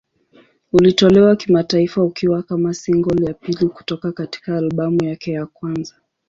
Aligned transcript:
Ulitolewa 0.73 1.35
kimataifa 1.35 2.03
ukiwa 2.03 2.43
kama 2.43 2.73
single 2.73 3.25
ya 3.25 3.33
pili 3.33 3.67
kutoka 3.67 4.11
katika 4.11 4.57
albamu 4.57 5.03
yake 5.03 5.31
ya 5.31 5.45
kwanza. 5.45 5.95